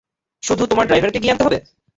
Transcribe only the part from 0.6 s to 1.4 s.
তোমার ড্রাইভারকে গিয়ে